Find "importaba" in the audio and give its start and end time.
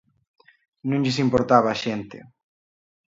1.25-1.69